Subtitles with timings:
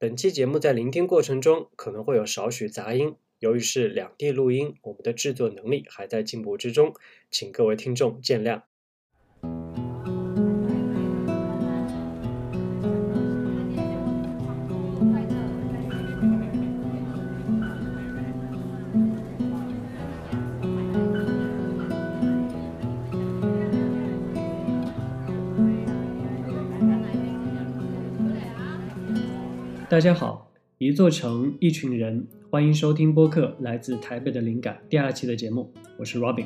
[0.00, 6.94] 本期节目在聆听过程中可能会有少许杂音，由于是两地录音，我们的制作能力还在进步之中，
[7.30, 8.62] 请各位听众见谅。
[29.90, 36.44] 大家好，一座城，一群人，欢迎收听播客《来自台北的灵感》第二期的节目，我是 Robin。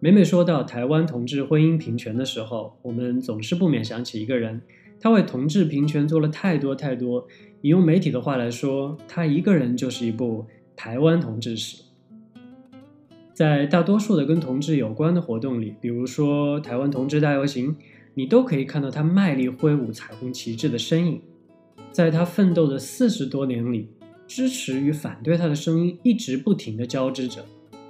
[0.00, 4.60] 每每说到台湾同志婚姻平权的时候，我们总是不免想起一个人，
[4.98, 7.24] 他为同志平权做了太多太多。
[7.62, 11.84] 引用媒体的话来说，他一个人就是一部台湾同志史。
[13.32, 17.76] 在大多数的跟同志有关的活动里，比如说台湾同志大游行，
[18.14, 21.22] 你都可以看到他卖力挥舞彩虹旗帜的身影。
[21.96, 23.88] 在他奋斗的四十多年里，
[24.28, 27.42] 支持与反对他的声音一直不停地交织着。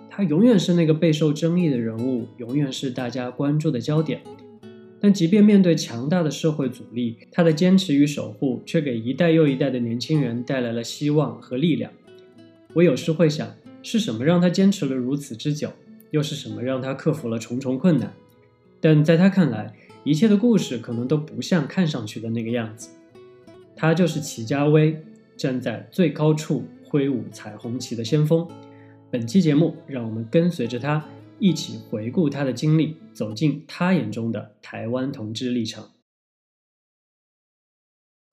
[0.09, 4.21] 他永远是那个备受争议的人物，永远是大家关注的焦点。
[5.01, 11.91] 但即便面对强大的社会阻力，他的坚持与守护却给一代又一代的年轻人带来了希望和力量。
[12.75, 15.73] 我有时会想，是什么让他坚持了如此之久？
[16.13, 18.15] 又是什么让他克服了重重困难？
[18.81, 22.91] 但在他看来，一切的故事可能都不像看上去的那个样子。
[23.79, 25.05] 他就是齐家威，
[25.37, 28.49] 站在最高处挥舞彩虹旗的先锋。
[29.13, 31.07] 本期节目，让我们跟随着他
[31.39, 35.91] 一起回顾他的经历，走进他眼中的台湾同志历程。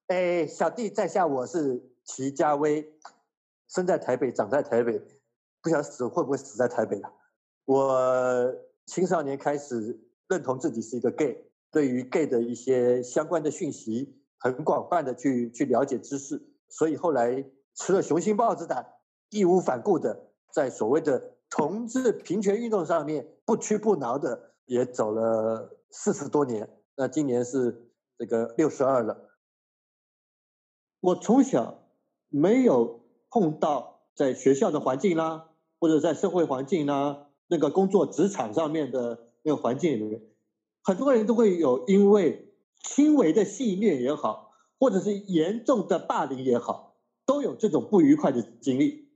[0.07, 2.93] 哎，小弟在下，我是齐家威，
[3.67, 5.01] 生在台北，长在台北，
[5.61, 7.11] 不晓得死会不会死在台北了。
[7.65, 8.55] 我
[8.85, 9.99] 青少年开始
[10.29, 11.37] 认同自己是一个 gay，
[11.69, 14.22] 对于 gay 的一些相关的讯息。
[14.43, 18.85] 很广泛的去去了解知识，所以后来吃了雄心豹子胆，
[19.29, 26.69] 义无反顾的在所谓的同志平权运动上面不屈不挠的也走了四十多年。
[26.97, 29.29] 那今年是这个六十二了。
[30.99, 31.79] 我从小
[32.27, 40.21] 没有碰到在学校的环境啦，或者在社会环境啦，那个工作职场上面的那个环境里面，
[40.83, 42.49] 很多人都会有因为。
[42.83, 49.09] 轻微的戏虐也好，或者是严重的霸凌也好，都有这种不愉快的经历。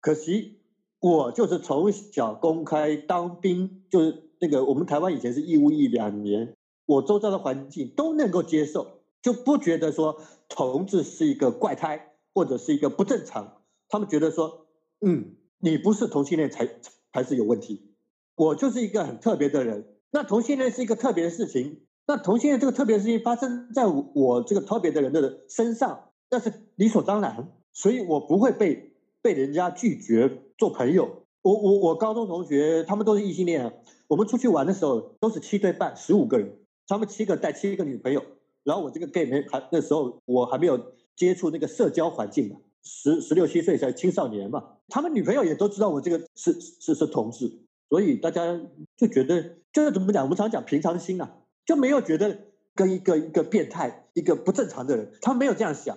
[0.00, 0.60] 可惜
[1.00, 13.62] 我就是从小公开当兵，就是那个我们台湾以前是义务役两年，我周遭的环境都能够接受，就不觉得说同志是一个怪胎或者是一个不正常。
[13.88, 14.66] 他们觉得说，
[15.00, 16.68] 嗯，你不是同性恋才
[17.12, 17.94] 才是有问题。
[18.36, 21.83] 我就是一个很特别的人，那同性恋是一个特别的事情。
[22.06, 28.92] 那同性恋这个特别事情发生在我这个特别的人的身上，那是理所当然，所以我不会被
[29.22, 31.22] 被人家拒绝做朋友。
[31.40, 33.72] 我我我高中同学他们都是异性恋啊，
[34.08, 38.22] 我们出去玩的时候都是七对半，十五个人，他们七个带七个女朋友，
[38.64, 40.78] 然后我这个 gay 没还那时候我还没有
[41.16, 47.50] 接触那个社交环境嘛，十十六七岁才青少年嘛，他们女朋友也都知道我这个是是是同志，
[47.88, 48.60] 所以大家
[48.96, 51.36] 就觉得就是怎么讲，我们常讲平常心啊。
[51.64, 52.38] 就没有觉得
[52.74, 55.96] 跟一个一个变态、一个不正常的人，他没有这样想，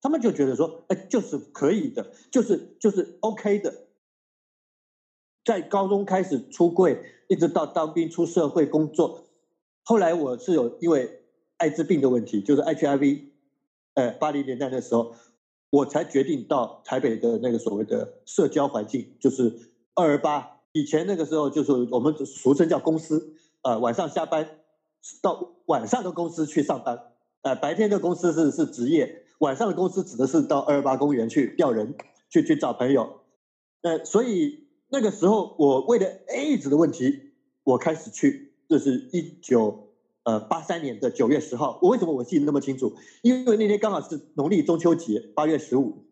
[0.00, 3.74] 他们就觉得说，哎，就是可以的，就是就是 OK 的。
[5.44, 9.24] 在高中开始出柜，一直到当兵出社会工作，
[9.82, 11.20] 后来我是有因为
[11.58, 13.24] 艾滋病的问题，就是 HIV，
[13.92, 15.14] 呃，八零年代的时候，
[15.68, 20.62] 我才决定到台北的那个所谓的社交环境，就是二二八。
[20.72, 24.60] 以前那个时候就是我们俗称叫公司，呃，晚上下班。
[25.20, 26.98] 到晚上的公司去上班，
[27.42, 31.94] 呃，白天的公司是是职业，晚上的公司指的是到二八公园去调人，
[32.30, 33.20] 去去找朋友，
[33.82, 37.32] 呃，所以那个时候我为了 AIDS 的问题，
[37.64, 39.90] 我开始去，这是一九
[40.24, 42.94] 呃八三年的九月十号，我为什么我记得那么清楚？
[43.22, 46.06] 因为那天刚好是农历中秋节，八月十五，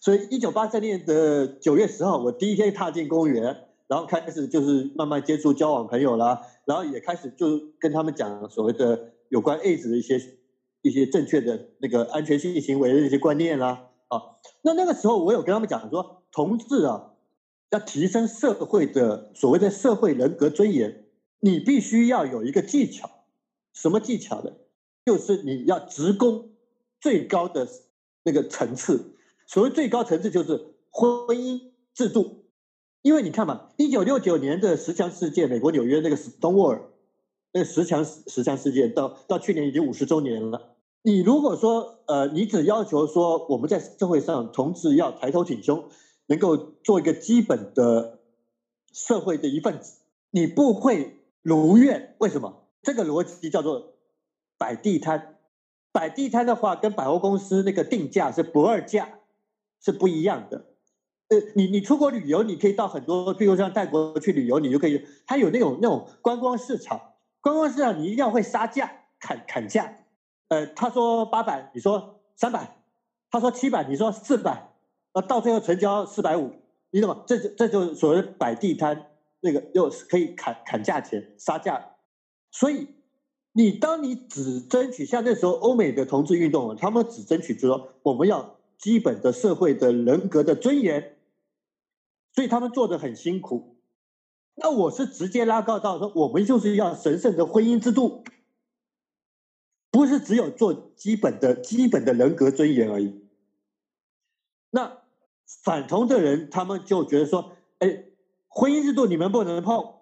[0.00, 3.68] 所以一九八三年的九月十号，我第一天踏进公园。
[3.94, 10.20] 然后开始就是慢慢接触交往朋友啦，然后也开始就跟他们讲所谓的有关 AIDS 的一些
[10.82, 13.90] 一些正确的那个安全性行为的一些观念啦。
[14.08, 14.20] 啊，
[14.62, 17.12] 那那个时候我有跟他们讲说，同志啊，
[17.70, 21.04] 要提升社会的所谓的社会人格尊严，
[21.38, 23.08] 你必须要有一个技巧，
[23.72, 24.50] 什么技巧呢？
[25.04, 26.50] 就是你要职工
[27.00, 27.68] 最高的
[28.24, 29.14] 那个层次，
[29.46, 32.40] 所谓最高层次就是婚姻制度。
[33.04, 36.80] 因为你看嘛，一九六九年的十强事件，美国纽约那个 Stonewall，
[37.52, 40.76] 那十强十强事件，到到去年已经五十周年了。
[41.02, 45.84] 你如果说呃，你只要求说我们在社会上同志要抬头挺胸，
[46.28, 48.20] 能够做一个基本的
[48.90, 49.98] 社会的一份子，
[50.30, 52.16] 你不会如愿。
[52.20, 52.68] 为什么？
[52.80, 53.96] 这个逻辑叫做
[54.56, 55.36] 摆地摊。
[55.92, 59.18] 摆地摊的话，跟百货公司那个定价是不二价，
[59.84, 60.64] 是不一样的。
[61.54, 67.00] 你你出国旅游，你可以到很多，譬如像泰国去旅游，你就可以，它有那种那种观光市场，
[67.40, 68.90] 观光市场你一定要会杀价，
[69.20, 69.96] 砍砍价。
[70.48, 72.76] 呃，他说八百，你说三百，
[73.30, 74.70] 他说七百，你说四百，
[75.12, 76.50] 呃，到最后成交四百五，
[76.90, 77.24] 你懂吗？
[77.26, 79.06] 这就这就所谓摆地摊，
[79.40, 81.92] 那个又可以砍砍价钱、杀价。
[82.50, 82.88] 所以，
[83.52, 91.13] 你当你只争取像那时候欧美的同志运动，他们只争取就说我们要基本的社会的人格的尊严，
[92.34, 93.76] 所以他们做的很辛苦。
[94.56, 98.24] 那我是直接拉高到说，我们就是要神圣的婚姻制度。
[99.90, 103.22] 不是只有做基本的基本的人格尊严而已。
[104.70, 104.98] 那
[105.62, 108.06] 反同的人，他们就觉得说：“哎，
[108.48, 110.00] 婚姻制度你们不能碰，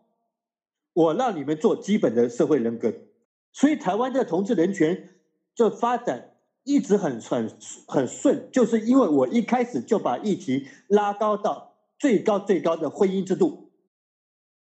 [0.94, 2.94] 我让你们做基本的社会人格。”
[3.52, 5.10] 所以台湾的同志人权
[5.54, 7.54] 这发展一直很很
[7.86, 11.71] 很顺，就是因为我一开始就把议题拉高到
[12.02, 13.70] 最高最高的婚姻制度。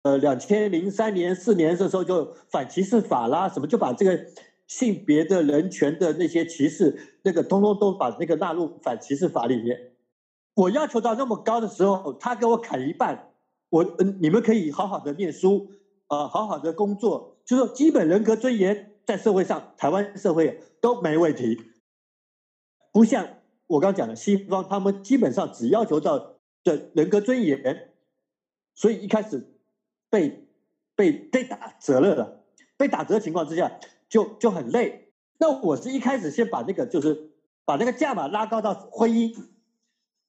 [0.02, 4.26] 呃，两千零三年四年的时候就反歧视法啦，什么就把这个。
[4.68, 9.92] 性别的人权的那些歧视，那个通通都把那个纳入反歧视法里面。
[10.54, 13.34] 我要求到那么高的时候，他给我砍一半。
[13.68, 15.68] 我嗯，你们可以好好的念书，
[16.06, 21.60] 啊，好好的工作，就是基本人格尊严在社会上，台湾社会都没问题。
[22.92, 23.28] 不像
[23.66, 27.90] 我刚讲的西方，他们基本上只要求到的人格尊严，
[28.74, 29.56] 所以一开始
[30.10, 30.46] 被
[30.94, 32.44] 被被打折了的。
[32.76, 33.78] 被打折的情况之下。
[34.12, 35.08] 就就很累。
[35.38, 37.30] 那我是一开始先把那个就是
[37.64, 39.34] 把那个价码拉高到婚姻。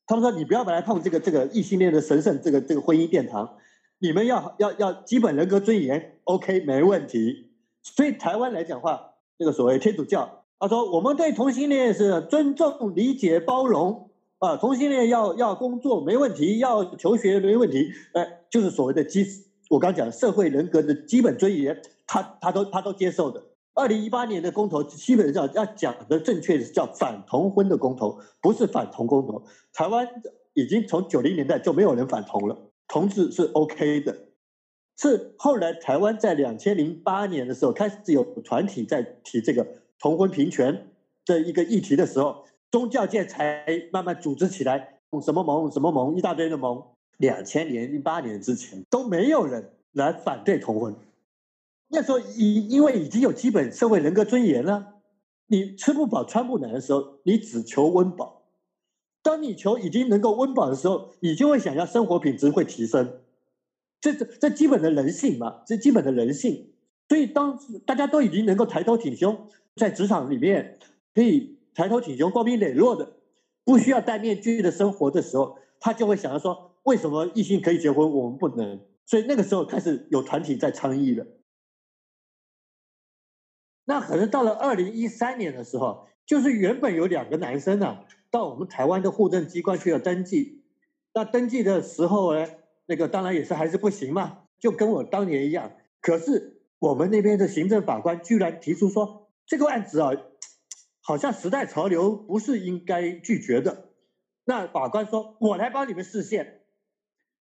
[0.07, 3.57] 他们说你不要来碰这个这个异性恋的神圣这个这个婚姻殿堂，
[3.99, 7.51] 你们要要要基本人格尊严，OK 没问题。
[7.81, 14.11] 所以台湾来讲话，这个所谓天主教，他说我们对同性恋是尊重、理解、包容
[14.43, 19.25] 啊，同性恋要要工作没问题，要求学没问题，哎，就是所谓的基
[19.69, 23.41] 我刚讲社会人格的基本尊严，他他都他都接受的。
[23.73, 29.45] 二零一八年的公投，基本上要讲的正确是叫反同婚的公投，不是反同公投。
[29.71, 30.05] 台湾
[30.53, 34.13] 已经从九零年代就没有人反同了，同志是 OK 的。
[34.97, 39.65] 是后来台湾在两千零八年的时候开始有团体在提这个
[39.99, 40.89] 同婚平权
[41.25, 46.83] 的一个议题的时候，宗教界才慢慢组织起来，什么盟什么盟一大堆的盟。
[47.17, 50.95] 两千年零八年之前都没有人来反对同婚。
[51.89, 54.95] 那时候，已因为已经有基本社会人格尊严了，
[55.45, 58.41] 你吃不饱穿不暖的时候，你只求温饱；
[59.21, 63.19] 当你求已经能够温饱的时候，你就会想要生活品质会提升。
[64.01, 66.73] 这这这基本的人性嘛，这基本的人性。
[67.07, 70.79] 所以，当大家都已经能够抬头挺胸，在职场里面
[71.13, 73.13] 可以抬头挺胸、光明磊落的，
[73.63, 78.79] 不需要戴面具的生活的时候，他就会想要说：为什么异性可以结婚，我们不能？
[79.05, 81.25] 所以那个时候开始有团体在倡议了。
[83.85, 90.63] 那可能到了二零一三年的时候，就是原本有两个男生呢，到我们台湾的户政机关去要登记。
[91.13, 92.47] 那登记的时候呢，
[92.85, 95.73] 那个当然也是还是不行嘛，就跟我当年一样。
[95.99, 100.11] 可是我们那边的行政法官居然提出说，这个案子啊，
[101.03, 103.89] 好像时代潮流不是应该拒绝的。
[104.43, 106.61] 那法官说，我来帮你们视线。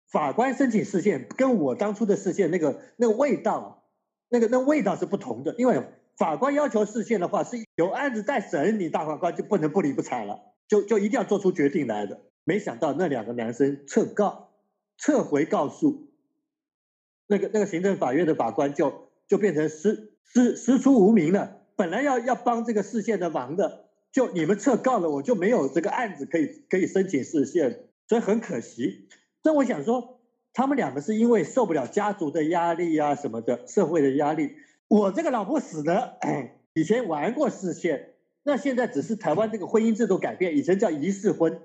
[0.07, 3.87] 法官申请视线，跟我当初的视线那个那个味道，
[4.29, 5.83] 那个那味道是不同的，因为。
[6.17, 12.21] 法官要求视线的话，是有案子在审，你大法官就不能不理不睬了，就就一定要做出决定来的。
[12.45, 14.53] 没想到那两个男生撤告，
[14.97, 16.13] 撤回告诉，
[17.27, 21.64] 那个那个行政法院的法官就就变成师师师出无名了。
[21.75, 29.09] 本来要要帮这个视线的忙的，就你们撤告了，我就没有这个案子可以可以申请视线，所以很可惜。
[29.43, 30.19] 所以我想说，
[30.53, 34.51] 他们两个是因为受不了家族的压力啊什么的，社会的压力。
[34.87, 36.17] 我这个老婆死的，
[36.73, 38.13] 以前玩过视线，
[38.43, 41.59] 那现在只是台湾这个婚姻制度改变，以前叫仪式婚，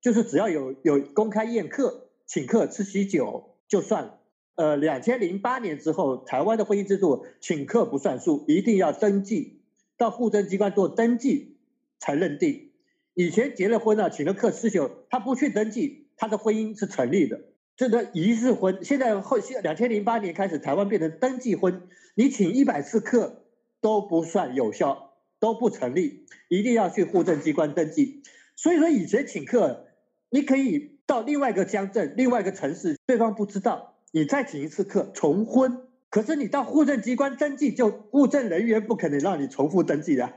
[0.00, 4.19] 就是只要有有公开宴客、请客吃喜酒就算了。
[4.56, 9.62] 呃，两千零八年之后，台湾的婚姻制度请客不算数，一定要登记
[9.96, 11.56] 到户政机关做登记
[11.98, 12.70] 才认定。
[13.14, 17.40] 以前结了婚了，请了客吃酒，他不去登记，他的婚姻是成立的。
[17.76, 23.44] 这个仪式婚，现在后现两千零八年开始，台湾变成登记婚，你请一百次客
[23.80, 28.22] 都不算有效，都不成立，一定要去户政机关登记。
[28.54, 29.86] 所以说以前请客，
[30.28, 35.86] 你可以到另外一个乡镇、另外一个城市，对方不知道，你再请一次客重婚。
[36.10, 40.32] 可是你到户政机关登记，就户政人员不可能让你重复登记的。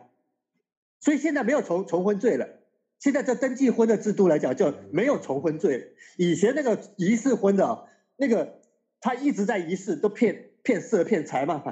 [1.00, 2.48] 所以现在没有重重婚罪了。
[3.00, 5.86] 现在这登记婚的制度来讲，就没有重婚罪了。
[6.18, 8.62] 以前那个仪式婚的，那个
[9.01, 11.63] 他一直在仪式，都骗骗色骗财嘛。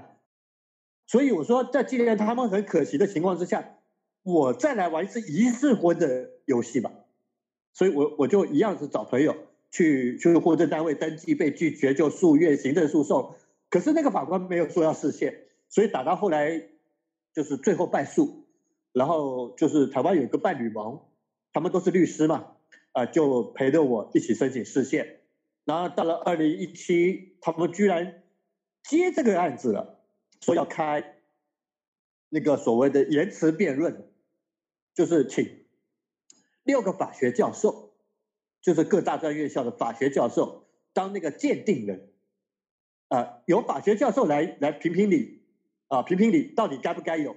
[1.08, 3.77] 所以我说，在既然他们很可惜的情况之下，
[4.24, 6.91] 我再来玩一次仪式婚的游戏吧。
[7.72, 9.36] 所以我我就一样是找朋友
[9.72, 13.36] 去去户政单位登记，被拒绝就诉愿行政诉讼。
[13.70, 16.70] 可是那个法官没有说要释宪，所以打到后来
[17.34, 18.46] 就是最后败诉。
[18.94, 21.00] 然后就是台湾有一个伴侣盟，
[21.54, 22.58] 他们都是律师嘛，
[22.92, 25.22] 啊，就陪着我一起申请释宪。
[25.63, 28.22] 然后到了二零一七，他们居然
[28.84, 30.01] 接这个案子了，
[30.42, 31.22] 说要开
[32.28, 34.10] 那个所谓的言辞辩论，
[34.94, 35.63] 就是请
[36.63, 37.90] 六个法学教授，
[38.62, 42.10] 就是各大专院校的法学教授当那个鉴定人，
[43.10, 45.44] 啊，由法学教授来来评评理，
[45.88, 47.36] 啊，评评理到底该不该有。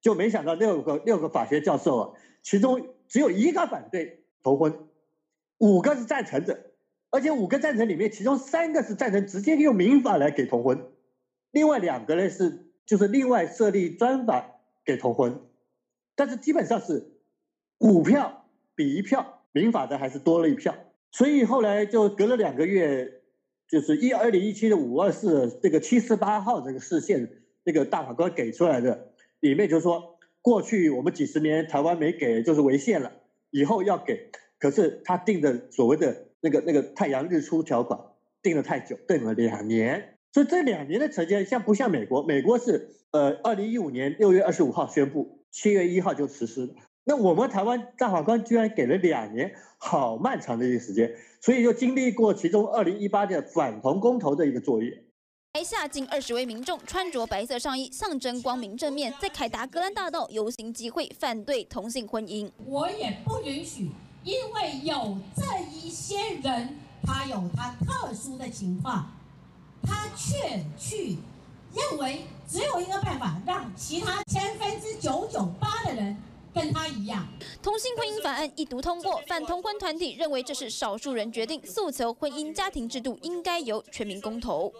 [0.00, 4.88] 就没想到六个六个法学教授啊，其中只有一个反对同婚，
[5.58, 6.70] 五个是赞成的，
[7.10, 10.92] 而且五个赞成里面，其中三个是赞成直接用民法来给同婚，
[11.50, 15.40] 另外两个呢是就是另外设立专法给同婚，
[16.14, 17.10] 但是基本上是
[17.78, 18.46] 五票
[18.76, 20.76] 比一票，民法的还是多了一票，
[21.10, 23.10] 所以后来就隔了两个月，
[23.66, 27.26] 就是一二零一七的五二四这个七四八号这个事件，
[27.64, 29.12] 那个大法官给出来的。
[29.40, 33.10] 里面就说，过去我们几十年台湾没给，就是违宪了。
[33.50, 37.98] 以后要给，可是他定的所谓的那个那个太阳日出条款
[38.42, 40.18] 定了太久，定了两年。
[40.34, 42.22] 所以这两年的时间，像不像美国？
[42.22, 46.74] 美国是呃，二零一五年六月二十五号宣布，七月一号就实施。
[47.08, 51.14] 那我们台湾大法官居然给了两年，好漫长的一个时间。
[51.40, 55.04] 所以就经历过其中二零一八年反同公投的一个作业。
[55.52, 62.50] 台下近二十位民众穿着白色上衣，象征光明正面，在凯达格兰大道游行集会，反对同性婚姻。
[62.66, 63.88] 我也不允许，
[64.24, 69.08] 因为有这一些人，他有他特殊的情况，
[69.80, 71.18] 他却去
[71.72, 76.16] 认为只有一个办法，让其他千分之九九八的人
[76.56, 77.22] 跟他一样。
[77.62, 84.72] 同性婚姻法案一读通过，反同婚团体认为这是少数人决定，诉求婚姻家庭制度应该由全民公投。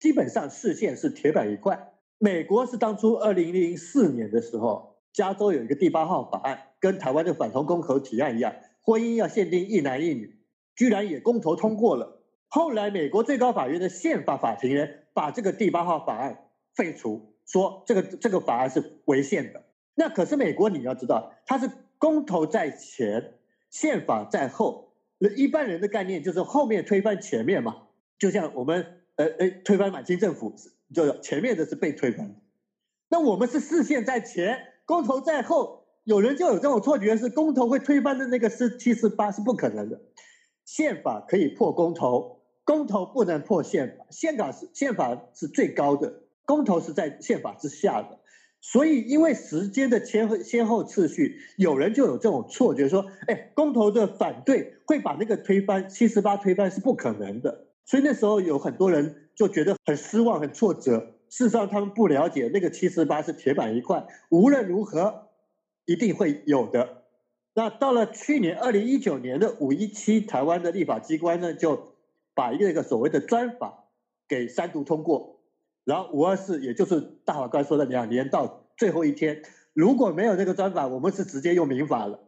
[0.00, 1.92] 基本上视线是铁板一块。
[2.18, 10.40] 美国是当初二零零四年的时候，加州有一个第八号法案，跟台湾的反同公投提案一样，婚姻要限定一男一女，
[10.74, 12.22] 居然也公投通过了。
[12.48, 19.62] 后来美国最高法院的宪法法庭呢，把这个第八号法案废除，说这个这个法案是违宪的。
[19.94, 23.34] 那可是美国你要知道，它是公投在前，
[23.70, 24.92] 宪法在后。
[25.18, 29.00] 那一般人的概念就是后面推翻前面嘛，就像我们。
[29.16, 30.52] 呃呃，推翻满清政府，
[30.92, 32.34] 就前面的是被推翻。
[33.08, 40.00] 那我们是视线在前，公投在后，有人就有这种错觉，是公投会推翻的那个是七四八是不可能的。
[40.64, 44.04] 宪法可以破公投，公投不能破宪法。
[44.10, 48.18] 宪法是宪法是最高的，公投是在宪法之下的。
[48.66, 57.66] 所以因为时间的先后先后次序，有人就有这种错觉，说，哎，公投的反对会把那个推翻，七十八推翻是不可能的。
[57.84, 61.14] 所以那时候有很多人就觉得很失望、很挫折。
[61.28, 65.28] 事实上，他们不了解那个七十八是铁板一块，无论如何
[65.84, 67.02] 一定会有的。
[67.54, 71.92] 那到了去年二零一九年的五一七，台湾的立法机关呢就
[72.34, 73.90] 把一个一个所谓的专法
[74.26, 75.33] 给三读通过，
[75.84, 82.20] 然后五二四，也就是大法官说的两年到最后一天，如果没有这个专法，我们是直接用民法了。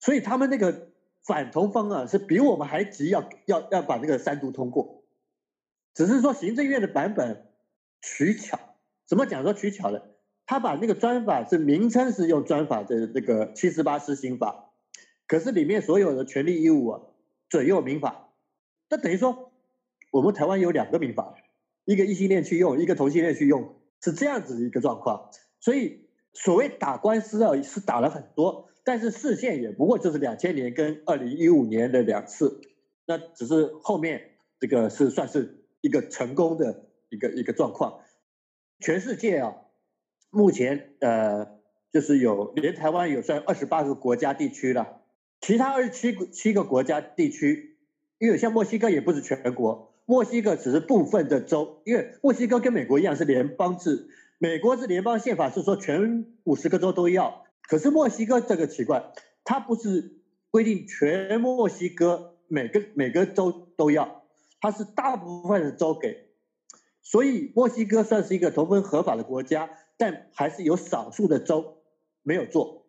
[0.00, 0.92] 所以他们那个。
[1.26, 5.04] 反同方案是比我们还急，要要要把那个三读通过，
[5.94, 7.46] 只是说行政院的版本
[8.02, 8.58] 取巧，
[9.06, 10.02] 怎么讲说取巧呢？
[10.44, 14.72] 他把那个专法是名称是用专法的那个七十八施行法，
[15.26, 17.00] 可是里面所有的权利义务啊
[17.48, 18.28] 准用民法，
[18.90, 19.50] 那等于说
[20.10, 21.34] 我们台湾有两个民法，
[21.84, 28.68] 一个异性恋去用，一个同性恋去用，是这样子一个状况，所以所谓打官司啊是打了很多。
[28.86, 32.60] 但是视线也不过就是两千年跟二零一五年的两次，
[33.06, 38.00] 那只是后面这个是算是一个成功的一个一个状况。
[38.80, 39.54] 全世界啊，
[40.28, 41.46] 目前呃
[41.90, 45.00] 就是有连台湾有算二十八个国家地区了，
[45.40, 47.78] 其他二十七七个国家地区，
[48.18, 54.08] 因为像墨西哥也不是全国，墨西哥只是部分的州，因为墨西哥跟美国一样是联邦制，
[54.38, 59.12] 美国是联邦宪法是说全五十个州都要，可是墨西哥这个奇怪，
[59.44, 60.20] 它不是
[60.50, 64.24] 规定全墨西哥每个每个州都要，
[64.60, 66.28] 它是大部分的州给，
[67.02, 71.78] 所以墨西哥算是一个同婚合法的国家，但还是有少数的州
[72.22, 72.86] 没有做，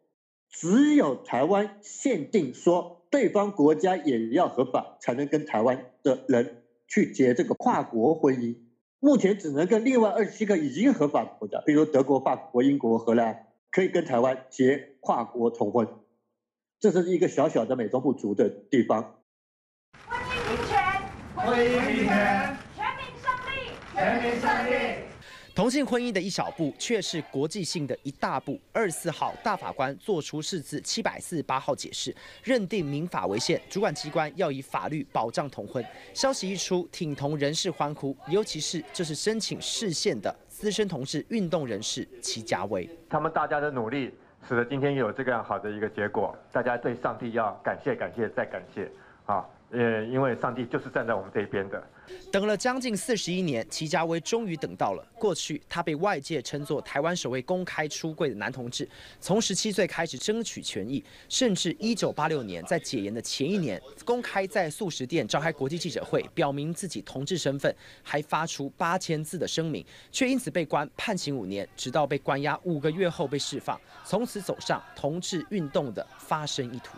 [0.49, 6.63] 只有台湾限定说对方国家也要合法才能跟台湾的人
[6.95, 8.55] 去结这个跨国婚姻。
[9.01, 15.85] 目前只能跟另外二十七个已经合法的国家，比如德国、法国、英国、荷兰，可以跟台湾结跨国重婚。
[16.79, 19.17] 这是一个小小的美中不足的地方。
[20.07, 20.79] 婚姻平权，
[21.35, 24.94] 婚姻平权，全民胜利，全民胜利。
[25.55, 28.59] 同性婚姻的一小步，却是国际性的一大步。
[28.73, 35.81] 二十四号，大法官作出释字七百四十八号解释，认定民法违宪，主管机关要以法律保障同婚。
[36.13, 42.89] 消息一出，挺同人士欢呼，尤其是这是申请释宪的资深同志运动人士齐家威。
[43.09, 44.13] 他们大家的努力，
[44.45, 46.37] 使得今天有这个样好的一个结果。
[46.51, 48.91] 大家对上帝要感谢、感谢再感谢
[49.25, 49.45] 啊！
[49.71, 51.83] 呃，因为上帝就是站在我们这一边的。
[52.31, 55.05] 等了将近四十一年，齐家威终于等到了。
[55.17, 58.87] 过去他被外界称作台湾首位公开出柜的男同志，
[59.19, 76.95] 从十七岁开始争取权益，甚至一九八六年在解严的前一年，公开在素食店召开国际记者会，表明自己同志身份，还发出八千字的声明，却因此被关判刑五年，直到被关押五个月后被释放，从此走上同志运动的发声一途。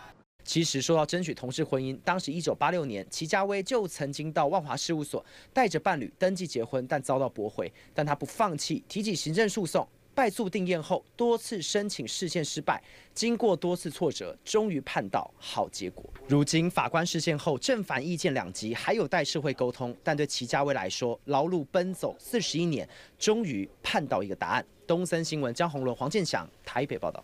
[0.48, 7.70] 其实说到争取同事婚姻，当时一九八六年，齐家威就曾经到万华事务所带着伴侣登记结婚，但遭到驳回。
[7.94, 9.86] 但他不放弃，提起行政诉讼，
[10.16, 12.82] 败诉定验后，多次申请释宪失败，
[13.14, 16.10] 经过多次挫折，终于判到好结果。
[16.30, 19.94] 如今法官释宪后，正反意见两极，还有待社会沟通。
[20.02, 22.88] 但对齐家威来说，劳碌奔走四十一年，
[23.20, 24.66] 终于判到一个答案。
[24.88, 27.22] 东森新闻江宏伦、黄建祥台北报道。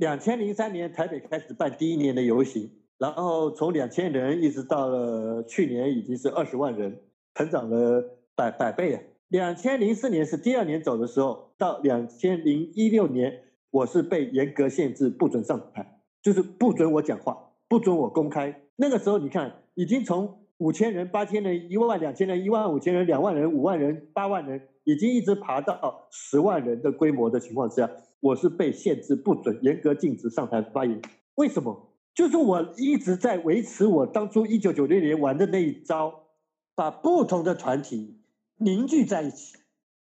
[0.00, 7.02] 两千零三年台北开始办第一年的游行，然后从两千人一直到了去年已经是二十万人，
[7.34, 8.02] 成长了
[8.34, 9.02] 百百倍啊！
[9.28, 18.62] 两千零四年是第二年走的时候，到两千零一六年，我是被严格限制不准上台，就是不准我讲话，不准我公开。
[18.76, 27.90] 那个时候你看，已经从五千人、八千人、一万两千人、一万五千人、两万人、五万人、八万人，已经一直爬到十万人的规模的情况之下。
[28.20, 31.00] 我是被限制不准、严格禁止上台发言。
[31.34, 31.88] 为什么？
[32.14, 36.24] 就是我一直在维持我当初一九九六年玩的那一招，
[36.74, 38.20] 把不同的团体
[38.56, 39.56] 凝聚在一起。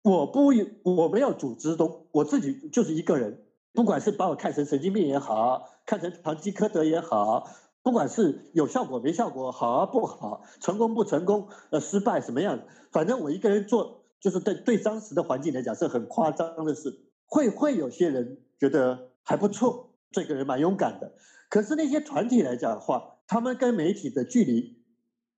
[0.04, 0.52] 我不，
[0.84, 3.44] 我没有组织都，我自己就是一个人。
[3.74, 7.48] 不管是把我看成神经病也好，看成堂吉诃德也好，
[7.84, 16.98] 不管是有效果没效果，好不好，成功不成功，呃，失败什么样，反正我一个人做，就是对对当时的环境来讲是很夸张的事。
[17.28, 21.14] 会会有些人觉得还不错，这个人蛮勇敢的。
[21.50, 24.82] 可是那些团体来讲的话，他们跟媒体的距离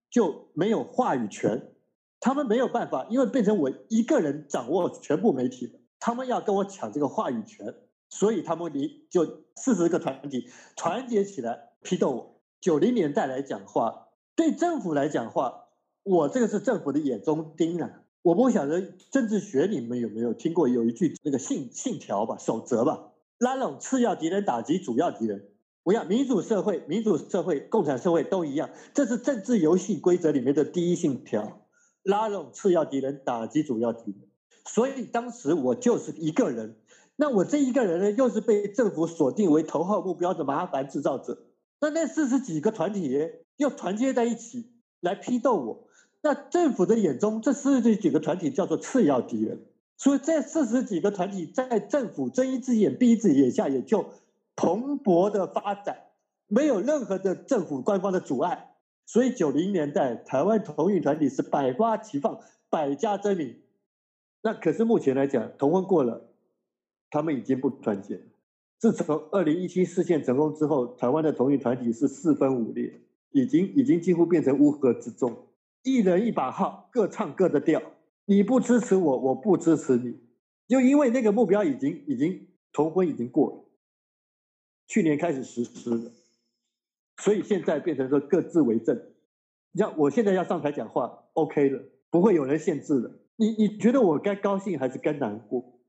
[0.10, 1.74] 就没有话语权，
[2.20, 7.76] 他们没有办法，因为变成我一个人掌握全部媒体他们要跟我抢这个话语权，
[8.08, 12.42] 所以他们离就四十个团体团结起来批斗我。
[12.62, 15.70] 九零年代来讲话，对政府来讲话，
[16.04, 18.02] 我这个是政府的眼中钉啊。
[18.22, 25.50] 我不晓得政治学你们有没有听过有一句那个信信条吧守则吧，拉拢次要敌人，打击主要敌人。
[25.84, 31.62] 我要民主社会、民主社会、共产社会都一样，这是政治游戏规则里面的第一信条：
[32.04, 34.30] 拉拢次要敌人，打击主要敌人。
[34.66, 36.76] 所以当时我就是一个人，
[37.16, 41.46] 那我这一个人呢，又是被政府锁定为头号目标的麻烦制造者。
[41.80, 43.18] 那那四十几个团体
[43.56, 45.89] 又团结在一起来批斗我。
[46.22, 49.60] 那政府的眼中，这四十几个团体叫做次要敌人，
[49.96, 54.06] 所以这四十几个团体在政府睁一只眼闭一只眼下，也就
[54.56, 55.98] 蓬勃的发展，
[56.48, 58.76] 没有任何的政府官方的阻碍。
[59.06, 63.56] 所以九零年代台湾同运团体是百花齐放，百家争鸣。
[64.44, 66.30] 那可是目前来讲，同婚过了，
[67.10, 68.22] 他们已经不团结。
[68.78, 73.02] 自从二零一七事件成功之后，台湾的同运团体是四分五裂，
[73.32, 75.36] 已经已经几乎变成乌合之众。
[75.84, 77.82] 一人一把号，各唱各的调。
[78.26, 80.20] 你不支持我，我不支持你。
[80.68, 83.66] 就因为那个目标已经已经头婚已经过了，
[84.88, 86.12] 去年开始实施的，
[87.18, 89.02] 所以现在变成说各自为政。
[89.74, 93.12] 像我现在要上台讲话，OK 了，不会有人限制的。
[93.36, 95.80] 你你觉得我该高兴还是该难过？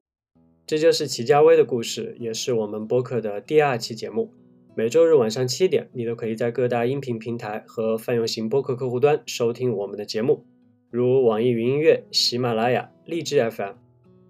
[0.67, 4.33] 这就是齐家威的故事，也是我们播客的第二期节目。
[4.77, 10.45] 每周日晚上七点，你都可以在各大音频平台和泛用型播客客户端收听我们的节目，
[10.91, 13.73] 如网易云音乐、喜马拉雅、荔枝 FM。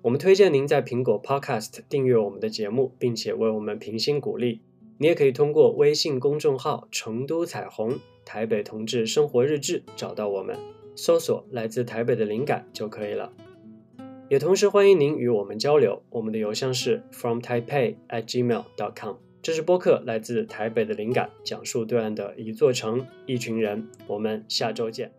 [0.00, 4.62] 我们推荐您在苹果 Podcast 订阅我们的节目，并且为我们评星鼓励。
[4.96, 10.57] 你也可以通过微信公众号“成都彩虹台北同志生活日志”找到我们，
[10.96, 13.31] 搜索“来自台北的灵感”就可以了。
[14.31, 23.90] 也同时欢迎您与我们交流，我们的邮箱是 fromtaipei@gmail.com 这是播客来自台北的灵感，讲述对岸的一座城、一群人。
[24.07, 25.12] 我们下周见。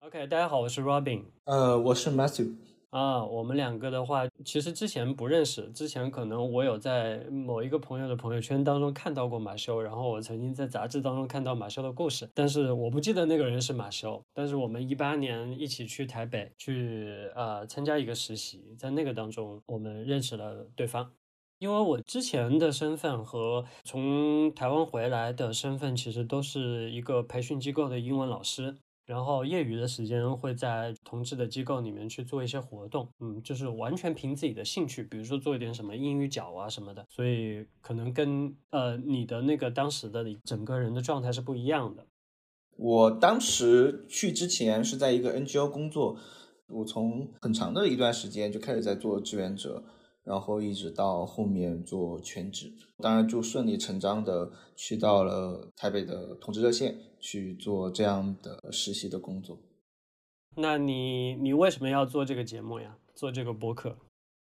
[0.00, 1.26] OK，大家好，我是 Robin。
[1.44, 2.56] 呃，我是 Matthew。
[2.90, 14.20] 啊，我们两个的话，其实之前不认识，之前可能我有在某一个朋友的朋友圈当中看到过马修，然后我曾经在杂志当中看到马修的故事，但是我不记得那个人是马修。
[14.34, 21.08] 但是我们一八年一起去台北去呃参加一个实习，在那个当中我们认识了对方。
[21.60, 28.74] 因为我之前的身份和从台湾回来的身份，其实都是一个培训机构的英文老师。
[29.10, 42.06] 然后业余的时间会在同志的机构里面去做一些活动，嗯，就是完全凭自己的兴趣，比如说做一点什么英语角啊什么的，所以可能跟呃你的那个当时的整个人的状态是不一样的。
[42.76, 46.16] 我当时去之前是在一个 NGO 工作，
[46.68, 49.82] 我从很长的一段时间就开始在做志愿者。
[50.22, 59.58] 然后一直到后面做全职，当然就顺理成章的去到了台北的同志热线去做这样的实习的工作。
[60.56, 62.96] 那你你为什么要做这个节目呀？
[63.14, 63.96] 做这个播客？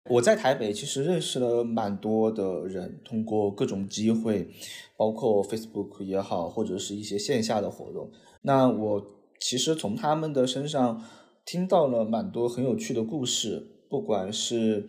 [0.10, 4.50] 我在台北其实认识了蛮多的人，通过各种机会，
[4.98, 8.12] 包括 Facebook 也好，或者是一些线下的活动。
[8.42, 9.06] 那我
[9.40, 11.04] 其实从他们的身上
[11.46, 14.88] 听到了蛮多很有趣的故事，不管是。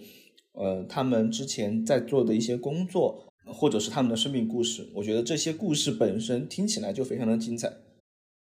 [0.58, 7.72] 呃，他们之前在做的一些工作，或者是他们的生命故事，我觉得这些故事本身听起来就非常的精彩。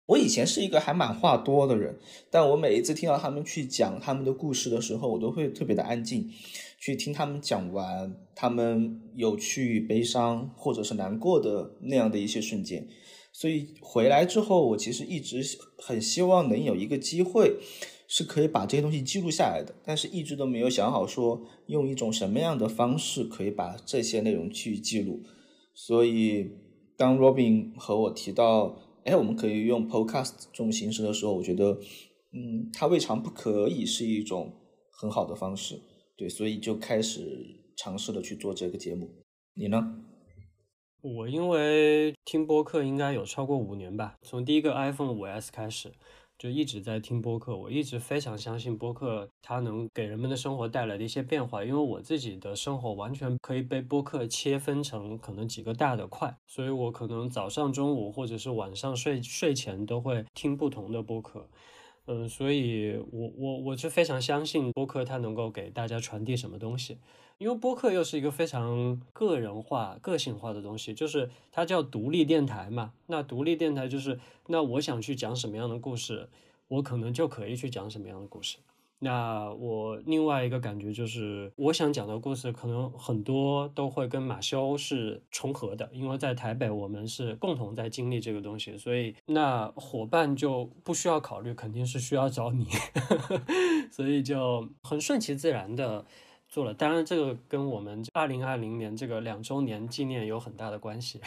[0.06, 1.98] 我以前是一个还蛮话多的人，
[2.30, 6.28] 但我每一次听到他们去讲他们的故事的时候，我都会特别的安静，
[6.78, 12.88] 去听他们讲完他们有趣、悲伤或者是难过的那样的一些瞬间。
[13.32, 15.42] 所以回来之后，我其实一直
[15.78, 17.58] 很希望能有一个机会。
[18.12, 25.22] 是可以把这些东西记录下来的，但是一直都没有想好说用一种什么样的方式可以把这些内容去记录。
[25.72, 26.50] 所以
[26.96, 31.78] 当 Robin 和我提到，哎，我们可以用 Podcast 这种形式的时候，我觉得，
[32.32, 34.56] 嗯，它未尝不可以是一种
[34.90, 35.80] 很好的方式。
[36.16, 39.08] 对，所以就开始尝试的去做这个节目。
[39.54, 40.02] 你呢？
[41.00, 45.92] 我因为听播客应该有超过五年吧，从第一个 iPhone 五 S 开始。
[46.40, 61.46] 就一直在听播客，我一直非常相信播客它能给人们的生活带来的一些变化，因为我自己的生活完全可以被播客切分成可能几个大的块，所以我可能早上、中午或者是晚上睡睡前都会听不同的播客。
[62.06, 66.96] 嗯，所以我我我是非常相信播客它能够给大家传递什么东西，
[67.40, 72.92] 因为播客又是一个非常个人化、个性化的东西，就是它叫独立电台嘛。
[73.06, 76.28] 那独立电台就是，那我想去讲什么样的故事，
[76.68, 78.58] 我可能就可以去讲什么样的故事。
[78.98, 92.66] 那我另外一个感觉就是，我想讲的故事可能很多都会跟马修是重合的，因为在台北我们是共同在经历这个东西，所以那伙伴就不需要考虑，肯定是需要找你，
[93.90, 96.04] 所以就很顺其自然的
[96.50, 96.74] 做了。
[96.74, 101.20] 当然，这个跟我们二零二零年这个两周年纪念有很大的关系。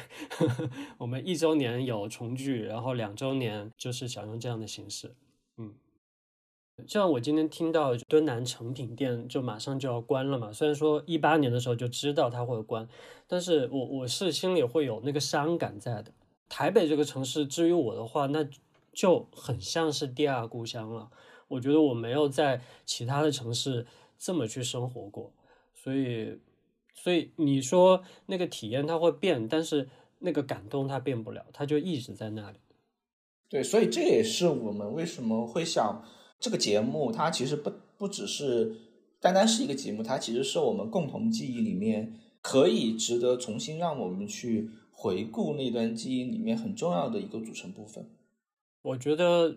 [1.00, 5.16] 我们一周年有重聚，然后两周年就是想用这样的形式，
[5.58, 5.74] 嗯。
[6.88, 12.90] 像我今天听到敦南成品店就马上就要关了嘛，虽然说一八年的时候就知道它会关，
[13.28, 16.12] 但是我我是心里会有那个伤感在的。
[16.50, 18.46] 台北这个城市，至于我的话，那
[18.92, 21.12] 就很像是第二故乡了。
[21.48, 23.86] 我觉得我没有在其他的城市
[24.24, 25.34] 这么去生活过，
[25.74, 26.40] 所以，
[26.94, 32.58] 所以你说那个体验它会变，但是那个感动它变不了，它就一直在那里。
[33.50, 36.04] 对，所以这也是我们为什么会想。
[36.40, 38.76] 这个节目它其实不不只是
[39.22, 48.10] 单单是一个节目，它其实是我们共同记忆里面可以值得重新让我们去回顾那段记忆里面很重要的一个组成部分。
[48.82, 49.56] 我觉得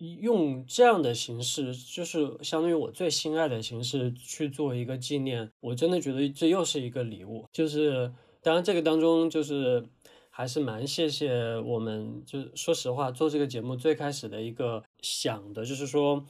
[0.00, 7.46] 用这样的形式，就是相当于我最心爱的形式去做一个纪念，我真的觉得这又是一个礼物。
[7.52, 9.86] 就是当然这个当中就是。
[10.32, 16.24] 还是蛮谢谢我们，就说实话，做这个节目最开始的一个想的就是说，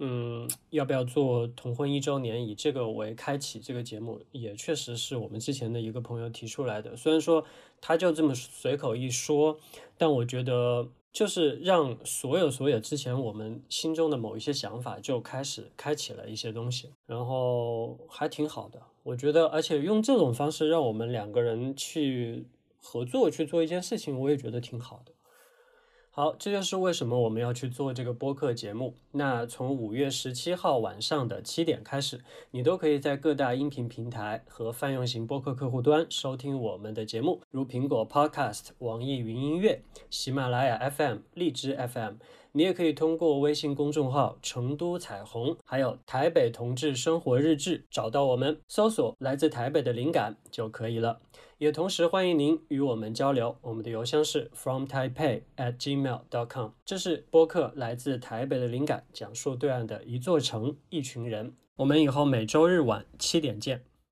[0.00, 6.94] 嗯，要不要做同婚一周年，以这个为开启这个节目，也确实是我们之前的一个朋友提出来的。
[6.96, 7.42] 虽然说
[7.80, 9.56] 他就这么随口一说，
[9.96, 22.44] 但我觉得就是让所有所有之前我们心中的某一些想法就开始开启了一些东西，然后还挺好的，我觉得，而且用这种方式让我们两个人去
[22.82, 25.12] 合作去做一件事情，我也觉得挺好的。
[26.16, 28.94] 好，这就是为什么我们要去做这个播客节目。
[29.10, 32.20] 那从五月十七号晚上的七点开始，
[32.52, 42.14] 你都可以在各大音频平台和泛用型播客客户端收听我们的节目，如苹果 Podcast、网易云音乐、喜马拉雅 FM、荔枝 FM。
[42.56, 51.18] 你也可以通过微信公众号“成都彩虹”还有“台北同志生活日志”找到我们，搜索“来自台北的灵感”就可以了。
[51.64, 56.72] 也同时欢迎您与我们交流，我们的邮箱是 from taipei at gmail dot com。
[56.84, 61.54] 这是播客《来自台北的灵感》，讲述对岸的一座城、一群人。
[61.76, 63.82] 我们以后每周日晚七点见。